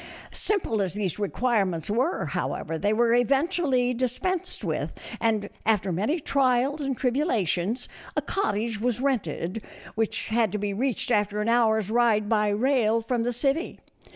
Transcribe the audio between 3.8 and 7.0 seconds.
dispensed with, and, after many trials and